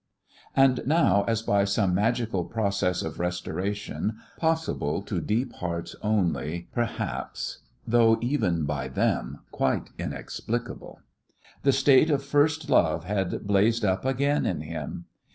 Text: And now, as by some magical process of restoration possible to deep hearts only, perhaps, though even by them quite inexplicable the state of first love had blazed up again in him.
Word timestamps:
And 0.55 0.79
now, 0.87 1.25
as 1.27 1.43
by 1.43 1.63
some 1.63 1.93
magical 1.93 2.43
process 2.45 3.03
of 3.03 3.19
restoration 3.19 4.17
possible 4.39 5.03
to 5.03 5.21
deep 5.21 5.53
hearts 5.53 5.95
only, 6.01 6.67
perhaps, 6.73 7.59
though 7.85 8.17
even 8.19 8.65
by 8.65 8.87
them 8.87 9.41
quite 9.51 9.91
inexplicable 9.99 11.01
the 11.61 11.71
state 11.71 12.09
of 12.09 12.23
first 12.23 12.67
love 12.67 13.03
had 13.03 13.45
blazed 13.45 13.85
up 13.85 14.03
again 14.03 14.47
in 14.47 14.61
him. 14.61 15.05